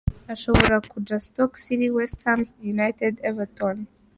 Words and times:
Ashobora 0.33 0.75
kuja:Stoke 0.91 1.57
City, 1.63 1.87
West 1.95 2.19
Ham 2.25 2.39
United, 2.73 3.13
Everton. 3.29 3.77